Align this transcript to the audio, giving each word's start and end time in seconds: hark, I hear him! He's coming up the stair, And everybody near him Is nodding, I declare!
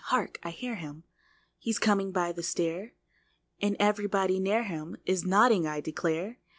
hark, 0.05 0.39
I 0.41 0.49
hear 0.49 0.73
him! 0.77 1.03
He's 1.59 1.77
coming 1.77 2.17
up 2.17 2.35
the 2.35 2.41
stair, 2.41 2.93
And 3.61 3.75
everybody 3.79 4.39
near 4.39 4.63
him 4.63 4.97
Is 5.05 5.23
nodding, 5.25 5.67
I 5.67 5.79
declare! 5.79 6.39